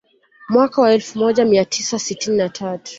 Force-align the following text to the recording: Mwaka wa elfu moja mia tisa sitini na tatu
Mwaka 0.49 0.81
wa 0.81 0.93
elfu 0.93 1.19
moja 1.19 1.45
mia 1.45 1.65
tisa 1.65 1.99
sitini 1.99 2.37
na 2.37 2.49
tatu 2.49 2.89